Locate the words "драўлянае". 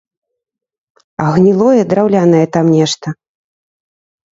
1.93-2.43